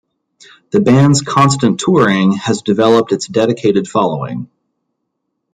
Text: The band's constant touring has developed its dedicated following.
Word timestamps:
The 0.71 0.79
band's 0.79 1.21
constant 1.21 1.79
touring 1.79 2.31
has 2.31 2.63
developed 2.63 3.11
its 3.11 3.27
dedicated 3.27 3.87
following. 3.87 4.49